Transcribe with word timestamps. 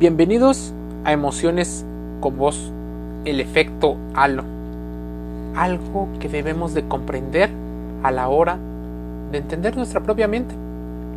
Bienvenidos 0.00 0.72
a 1.04 1.12
Emociones 1.12 1.84
con 2.22 2.38
Vos, 2.38 2.72
el 3.26 3.38
efecto 3.38 3.98
halo. 4.14 4.44
Algo 5.54 6.08
que 6.18 6.30
debemos 6.30 6.72
de 6.72 6.88
comprender 6.88 7.50
a 8.02 8.10
la 8.10 8.30
hora 8.30 8.56
de 9.30 9.36
entender 9.36 9.76
nuestra 9.76 10.00
propia 10.00 10.26
mente. 10.26 10.54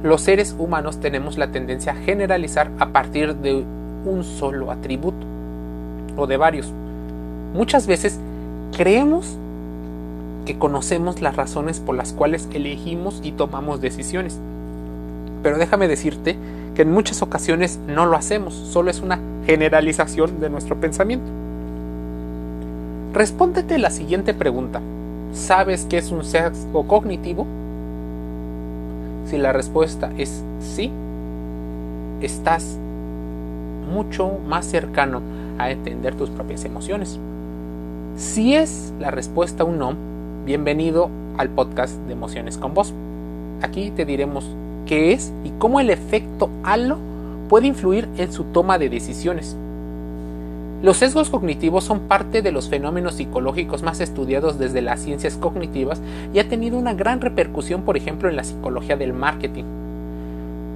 Los 0.03 0.19
seres 0.19 0.53
humanos 0.59 0.99
tenemos 0.99 1.37
la 1.37 1.49
tendencia 1.49 1.93
a 1.93 1.95
generalizar 1.95 2.71
a 2.77 2.87
partir 2.87 3.37
de 3.37 3.63
un 4.03 4.25
solo 4.25 4.69
atributo 4.69 5.25
o 6.17 6.27
de 6.27 6.35
varios. 6.35 6.69
Muchas 7.53 7.87
veces 7.87 8.19
creemos 8.75 9.37
que 10.45 10.57
conocemos 10.57 11.21
las 11.21 11.37
razones 11.37 11.79
por 11.79 11.95
las 11.95 12.11
cuales 12.11 12.49
elegimos 12.51 13.21
y 13.23 13.31
tomamos 13.31 13.79
decisiones. 13.79 14.41
Pero 15.41 15.57
déjame 15.57 15.87
decirte 15.87 16.35
que 16.75 16.81
en 16.81 16.91
muchas 16.91 17.21
ocasiones 17.21 17.79
no 17.87 18.05
lo 18.05 18.17
hacemos, 18.17 18.53
solo 18.53 18.89
es 18.89 18.99
una 18.99 19.19
generalización 19.45 20.39
de 20.39 20.49
nuestro 20.49 20.79
pensamiento. 20.79 21.25
Respóndete 23.13 23.77
la 23.77 23.91
siguiente 23.91 24.33
pregunta. 24.33 24.81
¿Sabes 25.33 25.85
qué 25.89 25.97
es 25.97 26.11
un 26.11 26.23
sesgo 26.23 26.87
cognitivo? 26.87 27.45
Si 29.25 29.37
la 29.37 29.53
respuesta 29.53 30.11
es 30.17 30.43
sí, 30.59 30.91
estás 32.21 32.77
mucho 33.91 34.39
más 34.47 34.65
cercano 34.65 35.21
a 35.59 35.69
entender 35.69 36.15
tus 36.15 36.29
propias 36.29 36.65
emociones. 36.65 37.19
Si 38.17 38.55
es 38.55 38.93
la 38.99 39.11
respuesta 39.11 39.63
un 39.63 39.77
no, 39.79 39.95
bienvenido 40.45 41.09
al 41.37 41.49
podcast 41.49 41.95
de 42.07 42.13
Emociones 42.13 42.57
con 42.57 42.73
Vos. 42.73 42.93
Aquí 43.61 43.91
te 43.91 44.05
diremos 44.05 44.45
qué 44.85 45.13
es 45.13 45.31
y 45.43 45.49
cómo 45.59 45.79
el 45.79 45.89
efecto 45.89 46.49
halo 46.63 46.97
puede 47.49 47.67
influir 47.67 48.07
en 48.17 48.31
su 48.31 48.45
toma 48.45 48.77
de 48.77 48.89
decisiones. 48.89 49.55
Los 50.83 50.97
sesgos 50.97 51.29
cognitivos 51.29 51.85
son 51.85 52.01
parte 52.01 52.41
de 52.41 52.51
los 52.51 52.67
fenómenos 52.67 53.13
psicológicos 53.13 53.83
más 53.83 54.01
estudiados 54.01 54.59
desde 54.59 54.81
las 54.81 54.99
ciencias 54.99 55.37
cognitivas 55.37 56.01
y 56.33 56.39
ha 56.39 56.49
tenido 56.49 56.77
una 56.77 56.93
gran 56.93 57.21
repercusión, 57.21 57.83
por 57.83 57.95
ejemplo, 57.95 58.27
en 58.27 58.35
la 58.35 58.43
psicología 58.43 58.97
del 58.97 59.13
marketing. 59.13 59.63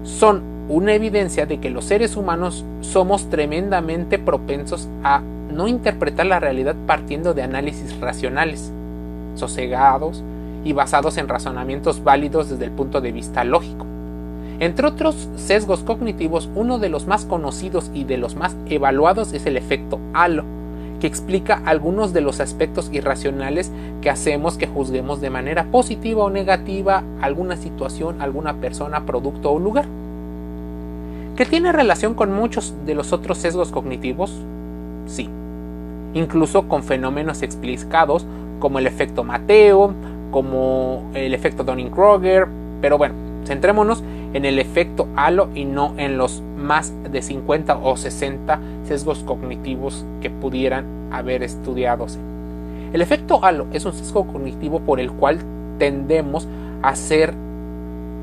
Son 0.04 0.42
una 0.70 0.94
evidencia 0.94 1.45
de 1.45 1.60
que 1.60 1.70
los 1.70 1.84
seres 1.84 2.16
humanos 2.16 2.64
somos 2.80 3.30
tremendamente 3.30 4.17
propensos 4.17 4.88
a 5.04 5.22
no 5.54 5.67
interpretar 5.67 6.26
la 6.26 6.39
realidad 6.39 6.76
partiendo 6.86 7.34
de 7.34 7.44
análisis 7.44 8.00
racionales, 8.00 8.72
sosegados 9.36 10.23
y 10.64 10.72
basados 10.72 11.17
en 11.17 11.28
razonamientos 11.28 12.04
válidos 12.04 12.50
desde 12.50 12.64
el 12.64 12.72
punto 12.72 13.02
de 13.02 13.12
vista 13.12 13.44
lógico. 13.44 13.86
Entre 14.60 14.88
otros 14.88 15.30
sesgos 15.36 15.84
cognitivos, 15.84 16.50
uno 16.56 16.80
de 16.80 16.90
los 16.90 17.06
más 17.06 17.26
conocidos 17.26 17.92
y 17.94 18.06
de 18.06 18.18
los 18.18 18.36
más 18.36 18.56
evaluados 18.68 19.34
es 19.34 19.46
el 19.46 19.56
efecto 19.56 20.00
halo, 20.14 20.44
que 21.00 21.06
explica 21.06 21.62
algunos 21.66 22.12
de 22.12 22.22
los 22.22 22.40
aspectos 22.40 22.90
irracionales 22.92 23.72
que 24.02 24.10
hacemos 24.10 24.58
que 24.58 24.66
juzguemos 24.66 25.22
de 25.22 25.30
manera 25.30 25.66
positiva 25.66 26.24
o 26.24 26.32
negativa 26.32 27.04
alguna 27.22 27.56
situación, 27.56 28.20
alguna 28.20 28.56
persona, 28.56 29.06
producto 29.06 29.52
o 29.52 29.60
lugar. 29.60 29.86
¿Que 31.36 31.46
tiene 31.46 31.72
relación 31.72 32.16
con 32.16 32.34
muchos 32.34 32.74
de 32.88 32.96
los 32.96 33.14
otros 33.14 33.38
sesgos 33.38 33.72
cognitivos? 33.72 34.34
Sí, 35.06 35.30
incluso 36.16 36.68
con 36.68 36.84
fenómenos 36.84 37.44
explicados 37.44 38.26
como 38.60 38.80
el 38.80 38.88
efecto 38.88 39.24
Mateo, 39.24 39.94
como 40.32 41.04
el 41.14 41.36
efecto 41.36 41.64
Dunning-Kruger, 41.64 42.48
pero 42.82 42.98
bueno, 42.98 43.14
centrémonos 43.46 44.04
en 44.38 44.46
el 44.46 44.60
efecto 44.60 45.08
halo 45.16 45.50
y 45.56 45.66
no 45.66 45.96
en 45.98 46.20
los 46.20 46.44
más 46.56 46.94
de 47.12 47.24
50 47.24 47.76
o 47.78 47.98
60 47.98 48.60
sesgos 48.84 49.24
cognitivos 49.24 50.06
que 50.22 50.30
pudieran 50.30 50.86
haber 51.12 51.42
estudiados. 51.42 52.20
El 52.94 53.02
efecto 53.02 53.44
halo 53.44 53.66
es 53.74 53.84
un 53.86 53.94
sesgo 53.94 54.28
cognitivo 54.28 54.80
por 54.82 55.00
el 55.00 55.12
cual 55.12 55.39
tendemos 55.80 56.48
a 56.84 56.89
hacer 56.89 57.34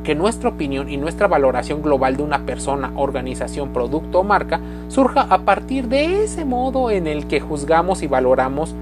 que 0.04 0.14
nuestra 0.14 0.50
opinión 0.50 0.88
y 0.88 0.98
nuestra 0.98 1.26
valoración 1.26 1.82
global 1.82 2.16
de 2.16 2.22
una 2.22 2.46
persona, 2.46 2.92
organización, 2.94 3.70
producto 3.70 4.20
o 4.20 4.22
marca 4.22 4.60
surja 4.86 5.22
a 5.22 5.38
partir 5.38 5.88
de 5.88 6.22
ese 6.22 6.44
modo 6.44 6.92
en 6.92 7.08
el 7.08 7.26
que 7.26 7.40
juzgamos 7.40 8.04
y 8.04 8.06
valoramos 8.06 8.72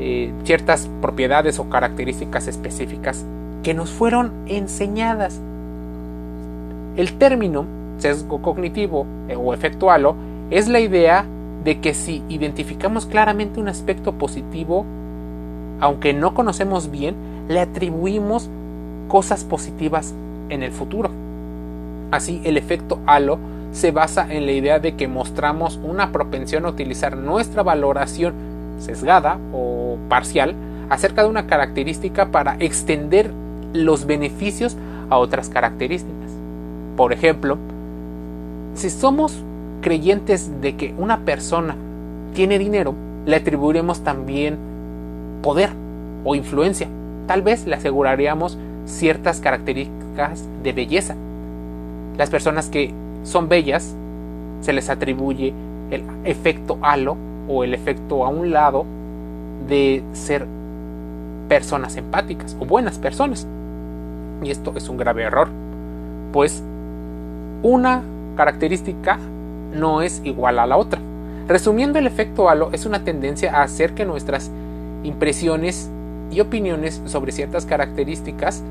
eh, 0.00 0.32
ciertas 0.42 0.90
propiedades 1.00 1.60
o 1.60 1.70
características 1.70 2.48
específicas 2.48 3.24
que 3.62 3.72
nos 3.72 3.90
fueron 3.90 4.32
enseñadas 4.48 5.40
el 6.96 7.14
término 7.14 7.64
sesgo 7.98 8.42
cognitivo 8.42 9.06
eh, 9.28 9.36
o 9.36 9.54
efecto 9.54 9.90
halo 9.90 10.14
es 10.50 10.68
la 10.68 10.80
idea 10.80 11.24
de 11.64 11.80
que 11.80 11.94
si 11.94 12.22
identificamos 12.28 13.06
claramente 13.06 13.60
un 13.60 13.68
aspecto 13.68 14.12
positivo, 14.12 14.84
aunque 15.80 16.12
no 16.12 16.34
conocemos 16.34 16.90
bien, 16.90 17.14
le 17.48 17.60
atribuimos 17.60 18.50
cosas 19.08 19.44
positivas 19.44 20.14
en 20.48 20.62
el 20.62 20.72
futuro. 20.72 21.10
Así, 22.10 22.40
el 22.44 22.56
efecto 22.56 22.98
halo 23.06 23.38
se 23.72 23.90
basa 23.90 24.26
en 24.30 24.44
la 24.44 24.52
idea 24.52 24.78
de 24.78 24.96
que 24.96 25.08
mostramos 25.08 25.80
una 25.82 26.12
propensión 26.12 26.66
a 26.66 26.68
utilizar 26.68 27.16
nuestra 27.16 27.62
valoración 27.62 28.34
sesgada 28.78 29.38
o 29.52 29.96
parcial 30.08 30.54
acerca 30.90 31.22
de 31.22 31.30
una 31.30 31.46
característica 31.46 32.30
para 32.30 32.56
extender 32.58 33.30
los 33.72 34.04
beneficios 34.04 34.76
a 35.08 35.16
otras 35.16 35.48
características. 35.48 36.21
Por 36.96 37.12
ejemplo, 37.12 37.58
si 38.74 38.90
somos 38.90 39.42
creyentes 39.80 40.60
de 40.60 40.76
que 40.76 40.94
una 40.96 41.20
persona 41.20 41.76
tiene 42.34 42.58
dinero, 42.58 42.94
le 43.26 43.36
atribuiremos 43.36 44.00
también 44.00 44.56
poder 45.42 45.70
o 46.24 46.34
influencia. 46.34 46.88
Tal 47.26 47.42
vez 47.42 47.66
le 47.66 47.74
aseguraríamos 47.74 48.58
ciertas 48.84 49.40
características 49.40 50.46
de 50.62 50.72
belleza. 50.72 51.14
Las 52.16 52.30
personas 52.30 52.68
que 52.68 52.92
son 53.24 53.48
bellas 53.48 53.94
se 54.60 54.72
les 54.72 54.90
atribuye 54.90 55.52
el 55.90 56.02
efecto 56.24 56.78
halo 56.82 57.16
o 57.48 57.64
el 57.64 57.74
efecto 57.74 58.24
a 58.24 58.28
un 58.28 58.50
lado 58.50 58.84
de 59.68 60.02
ser 60.12 60.46
personas 61.48 61.96
empáticas 61.96 62.56
o 62.60 62.64
buenas 62.64 62.98
personas. 62.98 63.46
Y 64.42 64.50
esto 64.50 64.72
es 64.76 64.88
un 64.88 64.96
grave 64.96 65.22
error, 65.22 65.48
pues 66.32 66.62
una 67.62 68.02
característica 68.36 69.18
no 69.72 70.02
es 70.02 70.20
igual 70.24 70.58
a 70.58 70.66
la 70.66 70.76
otra. 70.76 71.00
Resumiendo, 71.48 71.98
el 71.98 72.06
efecto 72.06 72.48
halo 72.48 72.70
es 72.72 72.86
una 72.86 73.04
tendencia 73.04 73.56
a 73.56 73.62
hacer 73.62 73.94
que 73.94 74.04
nuestras 74.04 74.50
impresiones 75.02 75.90
y 76.30 76.40
opiniones 76.40 77.02
sobre 77.06 77.32
ciertas 77.32 77.66
características 77.66 78.62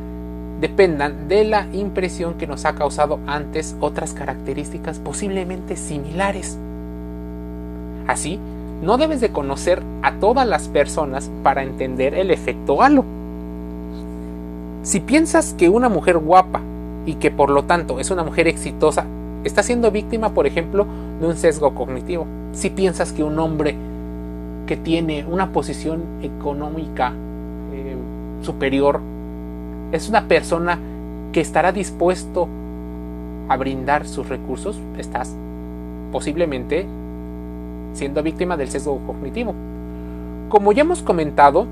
dependan 0.62 1.28
de 1.28 1.44
la 1.44 1.68
impresión 1.74 2.36
que 2.36 2.48
nos 2.48 2.66
ha 2.66 2.74
causado 2.74 3.20
antes 3.28 3.76
otras 3.80 4.14
características 4.14 5.00
posiblemente 5.00 5.76
similares. 5.76 6.58
Así, 8.08 8.40
no 8.82 8.98
debes 8.98 9.22
de 9.22 9.32
conocer 9.32 9.82
a 10.02 10.14
todas 10.14 10.48
las 10.48 10.68
personas 10.68 11.30
para 11.44 11.64
entender 11.64 12.16
el 12.16 12.32
efecto 12.32 12.82
halo. 12.82 13.06
Si 14.84 15.00
piensas 15.00 15.54
que 15.54 15.70
una 15.70 15.90
mujer 15.90 16.18
guapa 16.18 16.62
y 17.06 17.16
que 17.16 17.32
por 17.32 17.50
lo 17.50 17.64
tanto 17.64 18.00
es 18.00 18.12
una 18.12 18.24
mujer 18.24 18.48
exitosa, 18.48 19.06
está 19.44 19.64
siendo 19.64 19.92
víctima, 19.92 20.34
por 20.34 20.46
ejemplo, 20.46 20.86
de 21.20 21.28
un 21.28 21.36
sesgo 21.36 21.74
cognitivo. 21.74 22.26
Si 22.54 22.70
piensas 22.70 23.12
que 23.12 23.24
un 23.24 23.40
hombre 23.40 23.76
que 24.68 24.78
tiene 24.78 25.26
una 25.26 25.52
posición 25.52 26.04
económica 26.22 27.14
eh, 27.74 27.96
superior 28.42 29.02
es 29.92 30.10
una 30.10 30.28
persona 30.28 30.80
que 31.32 31.42
estará 31.42 31.72
dispuesto 31.72 32.48
a 33.50 33.58
brindar 33.58 34.08
sus 34.08 34.30
recursos, 34.30 34.80
estás 34.98 35.36
posiblemente 36.12 36.86
siendo 37.94 38.24
víctima 38.24 38.58
del 38.58 38.70
sesgo 38.70 39.00
cognitivo. 39.06 39.54
Como 40.50 40.72
ya 40.72 40.82
hemos 40.82 41.02
comentado, 41.02 41.66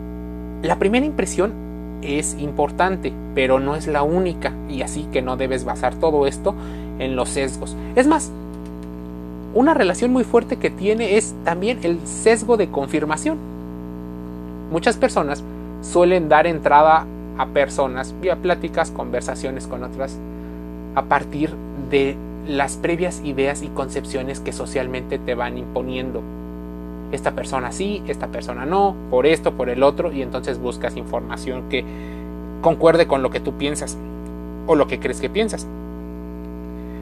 la 0.62 0.78
primera 0.78 1.06
impresión 1.06 1.69
es 2.02 2.36
importante, 2.40 3.14
pero 3.36 3.60
no 3.60 3.76
es 3.76 3.88
la 3.88 4.04
única, 4.04 4.54
y 4.70 4.82
así 4.82 5.08
que 5.12 5.22
no 5.22 5.38
debes 5.38 5.66
basar 5.66 5.96
todo 5.96 6.28
esto 6.28 6.56
en 7.00 7.16
los 7.16 7.30
sesgos. 7.30 7.76
Es 7.96 8.08
más, 8.08 8.32
una 9.54 9.74
relación 9.74 10.12
muy 10.12 10.24
fuerte 10.24 10.58
que 10.58 10.70
tiene 10.70 11.18
es 11.18 11.34
también 11.44 11.80
el 11.84 12.00
sesgo 12.06 12.58
de 12.58 12.70
confirmación. 12.70 13.38
Muchas 14.72 14.98
personas 14.98 15.44
suelen 15.82 16.30
dar 16.30 16.46
entrada 16.46 17.06
a 17.38 17.46
personas 17.48 18.14
vía 18.22 18.36
pláticas, 18.36 18.92
conversaciones 18.92 19.66
con 19.66 19.84
otras, 19.84 20.18
a 20.96 21.04
partir 21.04 21.52
de 21.90 22.16
las 22.48 22.78
previas 22.78 23.22
ideas 23.24 23.62
y 23.62 23.68
concepciones 23.68 24.40
que 24.40 24.52
socialmente 24.52 25.18
te 25.20 25.36
van 25.36 25.58
imponiendo 25.58 26.22
esta 27.12 27.32
persona 27.32 27.72
sí, 27.72 28.04
esta 28.08 28.28
persona 28.28 28.66
no, 28.66 28.96
por 29.10 29.26
esto, 29.26 29.54
por 29.54 29.70
el 29.70 29.84
otro, 29.84 30.12
y 30.12 30.22
entonces 30.22 30.60
buscas 30.60 30.96
información 30.96 31.70
que 31.70 31.84
concuerde 32.62 33.08
con 33.08 33.22
lo 33.22 33.30
que 33.30 33.40
tú 33.40 33.54
piensas 33.54 33.98
o 34.68 34.76
lo 34.76 34.88
que 34.88 35.00
crees 35.00 35.20
que 35.20 35.30
piensas. 35.30 35.68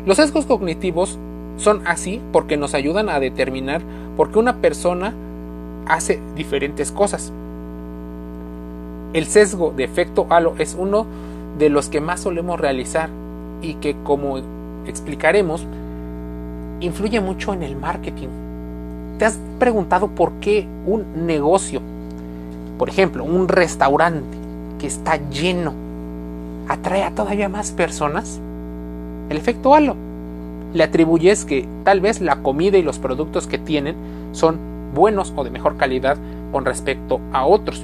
Los 0.05 0.17
sesgos 0.17 0.45
cognitivos 0.45 1.19
son 1.57 1.85
así 1.85 2.21
porque 2.31 2.55
nos 2.55 2.73
ayudan 2.73 3.09
a 3.09 3.19
determinar 3.19 3.81
por 4.15 4.31
qué 4.31 4.39
una 4.39 4.57
persona 4.57 5.13
hace 5.87 6.21
diferentes 6.35 6.91
cosas. 6.91 7.33
El 9.13 9.25
sesgo 9.25 9.73
de 9.75 9.83
efecto 9.83 10.27
halo 10.29 10.55
es 10.59 10.75
uno 10.79 11.05
de 11.57 11.69
los 11.69 11.89
que 11.89 12.01
más 12.01 12.21
solemos 12.21 12.59
realizar 12.59 13.09
y 13.61 13.75
que 13.75 13.95
como 14.03 14.37
explicaremos 14.85 15.65
influye 16.79 17.19
mucho 17.19 17.53
en 17.53 17.63
el 17.63 17.75
marketing. 17.75 18.46
¿Te 19.17 19.25
has 19.25 19.39
preguntado 19.57 20.09
por 20.09 20.33
qué 20.33 20.67
un 20.85 21.25
negocio, 21.25 21.81
por 22.77 22.87
ejemplo, 22.87 23.23
un 23.23 23.47
restaurante 23.47 24.37
que 24.77 24.85
está 24.85 25.17
lleno, 25.29 25.73
atrae 26.67 27.03
a 27.03 27.09
todavía 27.11 27.49
más 27.49 27.71
personas? 27.71 28.39
El 29.29 29.37
efecto 29.37 29.73
halo. 29.73 29.95
Le 30.73 30.83
atribuyes 30.83 31.45
que 31.45 31.67
tal 31.83 31.99
vez 31.99 32.21
la 32.21 32.43
comida 32.43 32.77
y 32.77 32.83
los 32.83 32.99
productos 32.99 33.47
que 33.47 33.57
tienen 33.57 33.95
son 34.33 34.59
buenos 34.93 35.33
o 35.35 35.43
de 35.43 35.49
mejor 35.49 35.77
calidad 35.77 36.17
con 36.51 36.65
respecto 36.65 37.19
a 37.33 37.45
otros. 37.45 37.83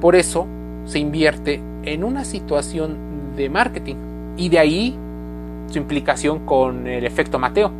Por 0.00 0.16
eso 0.16 0.46
se 0.86 1.00
invierte 1.00 1.60
en 1.84 2.02
una 2.02 2.24
situación 2.24 2.96
de 3.36 3.50
marketing 3.50 3.96
y 4.38 4.48
de 4.48 4.58
ahí 4.58 4.96
su 5.68 5.78
implicación 5.78 6.46
con 6.46 6.86
el 6.86 7.04
efecto 7.04 7.38
Mateo, 7.38 7.70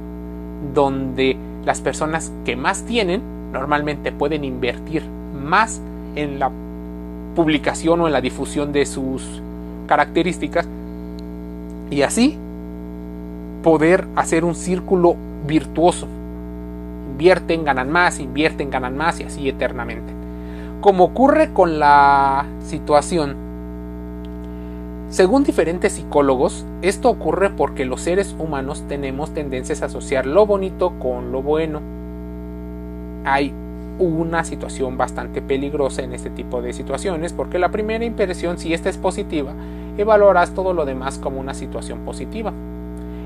donde 0.75 1.37
las 1.65 1.81
personas 1.81 2.33
que 2.45 2.57
más 2.57 2.85
tienen 2.85 3.23
normalmente 3.53 4.13
pueden 4.13 4.45
invertir 4.45 5.03
más 5.35 5.81
en 6.17 6.39
la 6.39 6.51
publicación 7.35 8.01
o 8.01 8.07
en 8.07 8.13
la 8.13 8.21
difusión 8.21 8.73
de 8.73 8.87
sus 8.87 9.43
características 9.87 10.67
y 11.91 12.03
así 12.03 12.39
poder 13.63 14.07
hacer 14.17 14.45
un 14.45 14.55
círculo 14.55 15.17
virtuoso. 15.47 16.07
Invierten, 17.13 17.65
ganan 17.65 17.91
más, 17.91 18.19
invierten, 18.19 18.71
ganan 18.71 18.97
más 18.97 19.21
y 19.21 19.25
así 19.25 19.49
eternamente. 19.49 20.13
Como 20.81 21.05
ocurre 21.05 21.53
con 21.53 21.79
la 21.79 22.45
situación, 22.67 23.37
según 25.15 25.45
diferentes 25.45 25.93
psicólogos, 25.93 26.67
esto 26.83 27.09
ocurre 27.09 27.51
porque 27.51 27.85
los 27.85 28.01
seres 28.01 28.35
humanos 28.37 28.83
tenemos 28.89 29.33
tendencias 29.33 29.81
a 29.83 29.87
asociar 29.87 30.27
lo 30.27 30.45
bonito 30.45 30.93
con 30.99 31.31
lo 31.31 31.41
bueno. 31.41 31.81
Hay 33.25 33.53
una 34.01 34.43
situación 34.43 34.97
bastante 34.97 35.41
peligrosa 35.41 36.03
en 36.03 36.15
este 36.15 36.31
tipo 36.31 36.61
de 36.63 36.73
situaciones 36.73 37.33
porque 37.33 37.61
la 37.61 37.71
primera 37.71 38.05
impresión, 38.05 38.59
si 38.59 38.75
esta 38.75 38.91
es 38.91 38.99
positiva, 38.99 39.53
evaluarás 39.97 40.53
todo 40.53 40.73
lo 40.73 40.85
demás 40.85 41.21
como 41.21 41.39
una 41.39 41.55
situación 41.55 42.01
positiva. 42.01 42.53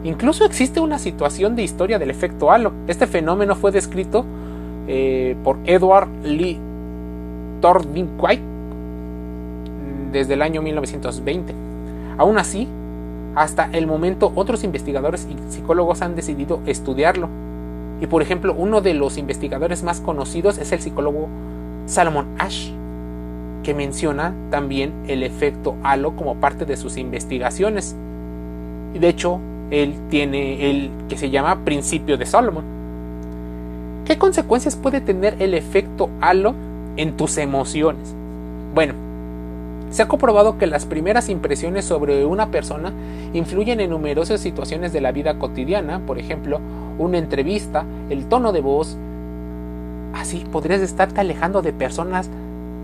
Incluso 0.04 0.44
existe 0.44 0.80
una 0.80 0.98
situación 0.98 1.56
de 1.56 1.62
historia 1.62 1.98
del 1.98 2.10
efecto 2.10 2.50
halo. 2.50 2.74
Este 2.86 3.06
fenómeno 3.06 3.56
fue 3.56 3.72
descrito 3.72 4.26
eh, 4.88 5.38
por 5.42 5.56
Edward 5.64 6.10
Lee 6.22 6.60
Thorndike 7.62 8.42
desde 10.12 10.34
el 10.34 10.42
año 10.42 10.60
1920. 10.60 11.67
Aún 12.18 12.36
así, 12.36 12.68
hasta 13.36 13.70
el 13.72 13.86
momento 13.86 14.32
otros 14.34 14.64
investigadores 14.64 15.26
y 15.30 15.52
psicólogos 15.52 16.02
han 16.02 16.16
decidido 16.16 16.60
estudiarlo. 16.66 17.28
Y 18.00 18.06
por 18.06 18.22
ejemplo, 18.22 18.54
uno 18.56 18.80
de 18.80 18.94
los 18.94 19.16
investigadores 19.16 19.82
más 19.84 20.00
conocidos 20.00 20.58
es 20.58 20.72
el 20.72 20.80
psicólogo 20.80 21.28
Salomon 21.86 22.26
Ash, 22.38 22.70
que 23.62 23.74
menciona 23.74 24.34
también 24.50 24.92
el 25.06 25.22
efecto 25.22 25.76
halo 25.82 26.16
como 26.16 26.36
parte 26.36 26.64
de 26.64 26.76
sus 26.76 26.96
investigaciones. 26.96 27.96
Y 28.94 28.98
de 28.98 29.08
hecho, 29.08 29.38
él 29.70 29.94
tiene 30.10 30.70
el 30.70 30.90
que 31.08 31.16
se 31.16 31.30
llama 31.30 31.64
principio 31.64 32.16
de 32.16 32.26
Solomon. 32.26 32.64
¿Qué 34.04 34.16
consecuencias 34.18 34.74
puede 34.74 35.00
tener 35.00 35.36
el 35.38 35.54
efecto 35.54 36.08
halo 36.20 36.54
en 36.96 37.16
tus 37.16 37.36
emociones? 37.38 38.14
Bueno, 38.74 38.94
se 39.90 40.02
ha 40.02 40.08
comprobado 40.08 40.58
que 40.58 40.66
las 40.66 40.86
primeras 40.86 41.28
impresiones 41.28 41.84
sobre 41.84 42.24
una 42.24 42.50
persona 42.50 42.92
influyen 43.32 43.80
en 43.80 43.90
numerosas 43.90 44.40
situaciones 44.40 44.92
de 44.92 45.00
la 45.00 45.12
vida 45.12 45.38
cotidiana, 45.38 46.00
por 46.06 46.18
ejemplo, 46.18 46.60
una 46.98 47.18
entrevista, 47.18 47.84
el 48.10 48.26
tono 48.26 48.52
de 48.52 48.60
voz. 48.60 48.96
Así 50.14 50.44
podrías 50.50 50.80
estarte 50.80 51.20
alejando 51.20 51.62
de 51.62 51.72
personas 51.72 52.28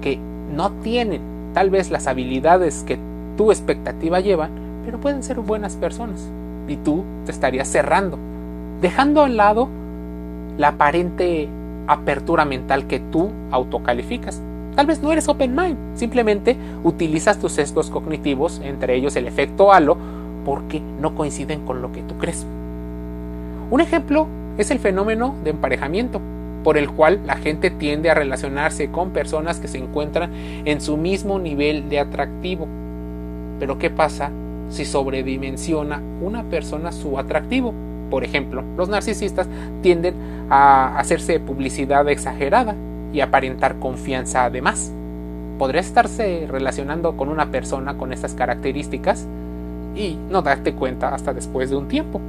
que 0.00 0.18
no 0.54 0.70
tienen 0.82 1.20
tal 1.52 1.70
vez 1.70 1.90
las 1.90 2.06
habilidades 2.06 2.84
que 2.86 2.98
tu 3.36 3.50
expectativa 3.50 4.20
lleva, 4.20 4.48
pero 4.84 4.98
pueden 4.98 5.22
ser 5.22 5.40
buenas 5.40 5.76
personas 5.76 6.28
y 6.68 6.76
tú 6.76 7.04
te 7.26 7.32
estarías 7.32 7.68
cerrando, 7.68 8.18
dejando 8.80 9.20
a 9.20 9.24
un 9.24 9.36
lado 9.36 9.68
la 10.56 10.68
aparente 10.68 11.48
apertura 11.86 12.44
mental 12.44 12.86
que 12.86 13.00
tú 13.00 13.30
autocalificas. 13.50 14.40
Tal 14.74 14.86
vez 14.86 15.00
no 15.00 15.12
eres 15.12 15.28
open 15.28 15.54
mind, 15.54 15.76
simplemente 15.94 16.56
utilizas 16.82 17.38
tus 17.38 17.52
sesgos 17.52 17.90
cognitivos, 17.90 18.60
entre 18.64 18.96
ellos 18.96 19.14
el 19.14 19.28
efecto 19.28 19.72
halo, 19.72 19.96
porque 20.44 20.82
no 21.00 21.14
coinciden 21.14 21.64
con 21.64 21.80
lo 21.80 21.92
que 21.92 22.02
tú 22.02 22.18
crees. 22.18 22.44
Un 23.70 23.80
ejemplo 23.80 24.26
es 24.58 24.72
el 24.72 24.80
fenómeno 24.80 25.34
de 25.44 25.50
emparejamiento, 25.50 26.20
por 26.64 26.76
el 26.76 26.90
cual 26.90 27.20
la 27.24 27.36
gente 27.36 27.70
tiende 27.70 28.10
a 28.10 28.14
relacionarse 28.14 28.90
con 28.90 29.10
personas 29.10 29.60
que 29.60 29.68
se 29.68 29.78
encuentran 29.78 30.30
en 30.64 30.80
su 30.80 30.96
mismo 30.96 31.38
nivel 31.38 31.88
de 31.88 32.00
atractivo. 32.00 32.66
Pero 33.60 33.78
¿qué 33.78 33.90
pasa 33.90 34.30
si 34.70 34.84
sobredimensiona 34.84 36.02
una 36.20 36.42
persona 36.44 36.90
su 36.90 37.18
atractivo? 37.18 37.72
Por 38.10 38.24
ejemplo, 38.24 38.64
los 38.76 38.88
narcisistas 38.88 39.46
tienden 39.82 40.14
a 40.50 40.98
hacerse 40.98 41.38
publicidad 41.38 42.08
exagerada 42.08 42.74
y 43.14 43.20
aparentar 43.20 43.78
confianza 43.78 44.44
además. 44.44 44.92
Podría 45.58 45.80
estarse 45.80 46.46
relacionando 46.50 47.16
con 47.16 47.28
una 47.28 47.50
persona 47.50 47.96
con 47.96 48.12
estas 48.12 48.34
características 48.34 49.26
y 49.94 50.18
no 50.28 50.42
darte 50.42 50.74
cuenta 50.74 51.14
hasta 51.14 51.32
después 51.32 51.70
de 51.70 51.76
un 51.76 51.86
tiempo, 51.86 52.20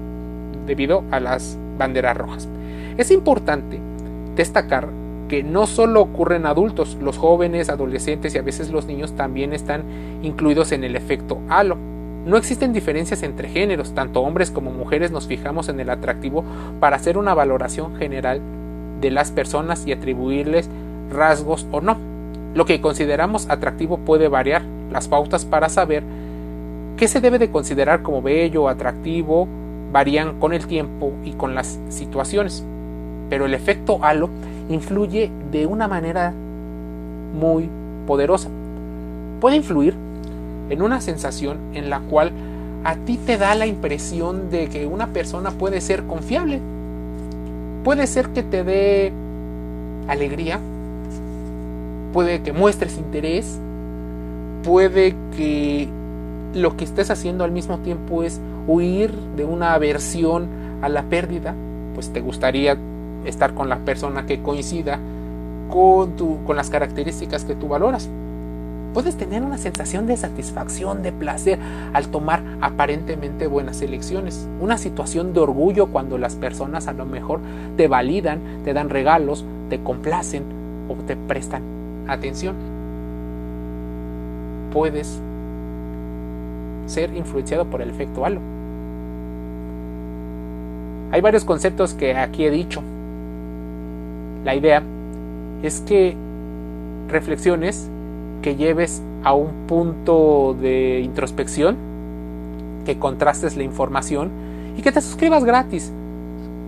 debido 0.68 1.04
a 1.10 1.20
las 1.20 1.58
banderas 1.78 2.16
rojas. 2.16 2.48
Es 2.98 3.10
importante 3.10 3.80
destacar 4.36 4.88
que 5.28 5.42
no 5.42 5.66
solo 5.66 6.02
ocurren 6.02 6.46
adultos, 6.46 6.98
los 7.02 7.18
jóvenes, 7.18 7.70
adolescentes 7.70 8.36
y 8.36 8.38
a 8.38 8.44
veces 8.44 8.70
los 8.70 8.86
niños 8.86 9.14
también 9.14 9.54
están 9.54 9.84
incluidos 10.22 10.72
en 10.72 10.84
el 10.84 10.96
efecto 10.96 11.40
halo. 11.50 11.78
No 12.28 12.38
existen 12.38 12.74
diferencias 12.74 13.24
entre 13.24 13.50
géneros, 13.50 13.94
tanto 13.96 14.22
hombres 14.22 14.52
como 14.52 14.72
mujeres 14.72 15.10
nos 15.12 15.26
fijamos 15.26 15.68
en 15.68 15.80
el 15.80 15.90
atractivo 15.90 16.44
para 16.80 16.96
hacer 16.96 17.18
una 17.18 17.34
valoración 17.34 17.96
general 17.96 18.40
de 19.02 19.12
las 19.12 19.32
personas 19.32 19.86
y 19.86 19.92
atribuirles 19.92 20.70
rasgos 21.12 21.68
o 21.72 21.82
no. 21.82 21.98
Lo 22.54 22.66
que 22.66 22.82
consideramos 22.82 23.50
atractivo 23.50 23.98
puede 23.98 24.28
variar. 24.28 24.64
Las 24.92 25.08
pautas 25.08 25.46
para 25.46 25.70
saber 25.70 26.04
qué 26.98 27.08
se 27.08 27.22
debe 27.22 27.40
de 27.40 27.52
considerar 27.52 28.02
como 28.02 28.22
bello 28.22 28.64
o 28.64 28.70
atractivo 28.70 29.48
varían 29.92 30.40
con 30.40 30.54
el 30.54 30.68
tiempo 30.68 31.14
y 31.24 31.34
con 31.34 31.56
las 31.56 31.80
situaciones. 31.90 32.64
Pero 33.30 33.46
el 33.46 33.54
efecto 33.54 34.00
halo 34.02 34.30
influye 34.70 35.32
de 35.52 35.66
una 35.66 35.88
manera 35.88 36.34
muy 37.38 37.70
poderosa. 38.08 38.50
Puede 39.42 39.58
influir 39.58 39.94
en 40.70 40.82
una 40.82 41.02
sensación 41.02 41.58
en 41.74 41.90
la 41.90 42.00
cual 42.00 42.32
a 42.84 42.96
ti 42.96 43.18
te 43.18 43.38
da 43.38 43.56
la 43.56 43.66
impresión 43.66 44.50
de 44.50 44.68
que 44.68 44.86
una 44.86 45.08
persona 45.08 45.52
puede 45.52 45.82
ser 45.82 46.04
confiable. 46.04 46.60
Puede 47.84 48.08
ser 48.08 48.30
que 48.30 48.44
te 48.44 48.64
dé 48.64 49.12
alegría, 50.08 50.60
puede 52.16 52.42
que 52.42 52.54
muestres 52.54 52.98
interés, 52.98 53.60
puede 54.64 55.14
que 55.36 55.90
lo 56.54 56.78
que 56.78 56.86
estés 56.86 57.12
haciendo 57.12 57.44
al 57.44 57.52
mismo 57.52 57.80
tiempo 57.80 58.24
es 58.24 58.40
huir 58.68 59.12
de 59.36 59.44
una 59.44 59.74
aversión 59.74 60.48
a 60.82 60.88
la 60.88 61.04
pérdida, 61.04 61.54
pues 61.94 62.14
te 62.14 62.22
gustaría 62.22 62.78
estar 63.26 63.54
con 63.54 63.68
la 63.68 63.80
persona 63.80 64.26
que 64.26 64.42
coincida 64.42 64.98
con, 65.70 66.16
tu, 66.16 66.42
con 66.46 66.56
las 66.56 66.70
características 66.70 67.44
que 67.44 67.54
tú 67.54 67.68
valoras. 67.68 68.10
Puedes 68.94 69.18
tener 69.18 69.44
una 69.44 69.58
sensación 69.58 70.08
de 70.08 70.16
satisfacción, 70.16 71.04
de 71.04 71.12
placer 71.12 71.60
al 71.92 72.08
tomar 72.08 72.42
aparentemente 72.62 73.48
buenas 73.48 73.82
elecciones. 73.82 74.48
Una 74.62 74.78
situación 74.78 75.34
de 75.34 75.42
orgullo 75.42 75.88
cuando 75.88 76.18
las 76.18 76.36
personas 76.36 76.88
a 76.88 76.94
lo 76.94 77.06
mejor 77.06 77.42
te 77.76 77.90
validan, 77.90 78.40
te 78.64 78.72
dan 78.72 78.90
regalos, 78.90 79.44
te 79.70 79.84
complacen 79.84 80.44
o 80.88 80.94
te 81.04 81.18
prestan 81.18 81.75
atención. 82.08 82.56
Puedes 84.72 85.20
ser 86.86 87.16
influenciado 87.16 87.66
por 87.66 87.82
el 87.82 87.90
efecto 87.90 88.26
halo. 88.26 88.42
Hay 91.12 91.22
varios 91.22 91.46
conceptos 91.46 91.94
que 91.94 92.16
aquí 92.16 92.46
he 92.46 92.52
dicho. 92.52 92.82
La 94.44 94.56
idea 94.56 94.84
es 95.64 95.82
que 95.82 96.16
reflexiones 97.08 97.90
que 98.42 98.56
lleves 98.56 99.02
a 99.24 99.34
un 99.34 99.66
punto 99.68 100.56
de 100.60 101.02
introspección, 101.04 101.78
que 102.86 103.00
contrastes 103.00 103.58
la 103.58 103.64
información 103.64 104.30
y 104.78 104.82
que 104.82 104.92
te 104.92 105.02
suscribas 105.02 105.44
gratis. 105.44 105.92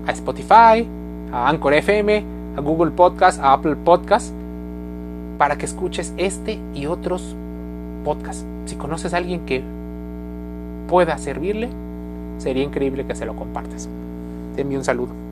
a 0.07 0.11
Spotify, 0.11 0.87
a 1.33 1.49
Anchor 1.49 1.73
FM, 1.73 2.23
a 2.55 2.61
Google 2.61 2.91
Podcast, 2.91 3.41
a 3.41 3.51
Apple 3.51 3.75
Podcast, 3.75 4.33
para 5.37 5.57
que 5.57 5.65
escuches 5.65 6.13
este 6.17 6.59
y 6.73 6.85
otros 6.87 7.35
podcasts. 8.03 8.45
Si 8.65 8.75
conoces 8.75 9.13
a 9.13 9.17
alguien 9.17 9.45
que 9.45 9.63
pueda 10.87 11.17
servirle, 11.17 11.69
sería 12.37 12.63
increíble 12.63 13.05
que 13.05 13.15
se 13.15 13.25
lo 13.25 13.35
compartas. 13.35 13.89
Te 14.55 14.61
envío 14.61 14.79
un 14.79 14.85
saludo. 14.85 15.26